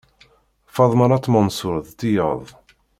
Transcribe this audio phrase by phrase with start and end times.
[0.75, 2.45] Faḍma n At Mensur d tiyaḍ.